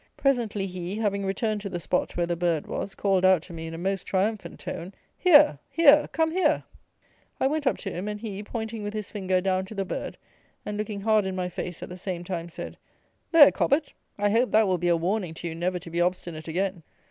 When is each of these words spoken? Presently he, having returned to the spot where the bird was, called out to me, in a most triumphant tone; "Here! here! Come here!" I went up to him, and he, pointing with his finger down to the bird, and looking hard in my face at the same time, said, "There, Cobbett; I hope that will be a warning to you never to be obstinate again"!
Presently 0.17 0.65
he, 0.65 0.95
having 0.95 1.23
returned 1.23 1.61
to 1.61 1.69
the 1.69 1.79
spot 1.79 2.17
where 2.17 2.25
the 2.25 2.35
bird 2.35 2.65
was, 2.65 2.95
called 2.95 3.23
out 3.23 3.43
to 3.43 3.53
me, 3.53 3.67
in 3.67 3.73
a 3.75 3.77
most 3.77 4.03
triumphant 4.07 4.59
tone; 4.59 4.95
"Here! 5.15 5.59
here! 5.69 6.09
Come 6.11 6.31
here!" 6.31 6.63
I 7.39 7.45
went 7.45 7.67
up 7.67 7.77
to 7.77 7.91
him, 7.91 8.07
and 8.07 8.19
he, 8.19 8.41
pointing 8.41 8.81
with 8.81 8.95
his 8.95 9.11
finger 9.11 9.39
down 9.41 9.65
to 9.65 9.75
the 9.75 9.85
bird, 9.85 10.17
and 10.65 10.75
looking 10.75 11.01
hard 11.01 11.27
in 11.27 11.35
my 11.35 11.49
face 11.49 11.83
at 11.83 11.89
the 11.89 11.97
same 11.97 12.23
time, 12.23 12.49
said, 12.49 12.77
"There, 13.31 13.51
Cobbett; 13.51 13.93
I 14.17 14.31
hope 14.31 14.49
that 14.49 14.65
will 14.65 14.79
be 14.79 14.87
a 14.87 14.97
warning 14.97 15.35
to 15.35 15.47
you 15.47 15.53
never 15.53 15.77
to 15.77 15.89
be 15.91 16.01
obstinate 16.01 16.47
again"! 16.47 16.81